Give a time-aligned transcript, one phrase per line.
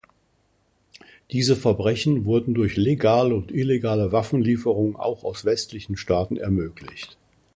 [1.29, 7.19] Diese Verbrechen wurden durch legale und illegale Waffenlieferungen auch aus westlichen Staaten ermöglicht.